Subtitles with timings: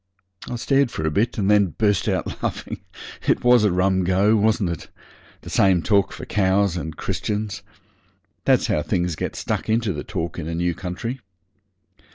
[0.49, 2.79] I stared for a bit, and then burst out laughing.
[3.27, 4.87] It was a rum go, wasn't it?
[5.41, 7.61] The same talk for cows and Christians.
[8.45, 11.21] That's how things get stuck into the talk in a new country.